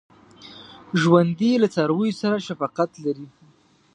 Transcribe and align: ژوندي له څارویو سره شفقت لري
ژوندي 1.01 1.51
له 1.63 1.67
څارویو 1.73 2.17
سره 2.21 2.43
شفقت 2.47 2.91
لري 3.05 3.27